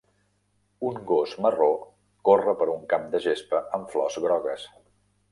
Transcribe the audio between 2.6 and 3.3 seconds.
per un camp de